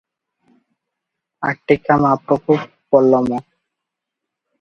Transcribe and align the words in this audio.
ଆଟିକାମାପକୁ 1.49 2.57
ପଲମ। 2.95 3.21